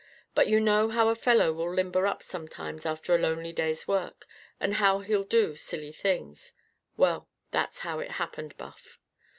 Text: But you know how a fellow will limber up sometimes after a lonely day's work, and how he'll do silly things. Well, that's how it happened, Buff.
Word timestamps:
But 0.33 0.47
you 0.47 0.59
know 0.59 0.89
how 0.89 1.09
a 1.09 1.15
fellow 1.15 1.53
will 1.53 1.71
limber 1.71 2.07
up 2.07 2.23
sometimes 2.23 2.87
after 2.87 3.13
a 3.13 3.19
lonely 3.19 3.53
day's 3.53 3.87
work, 3.87 4.25
and 4.59 4.77
how 4.77 5.01
he'll 5.01 5.21
do 5.21 5.55
silly 5.55 5.91
things. 5.91 6.53
Well, 6.97 7.29
that's 7.51 7.81
how 7.81 7.99
it 7.99 8.13
happened, 8.13 8.57
Buff. 8.57 8.97